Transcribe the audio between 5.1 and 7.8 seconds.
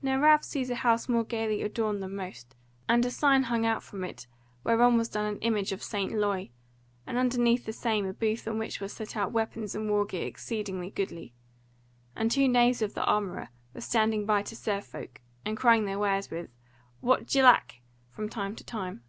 done an image of St. Loy, and underneath the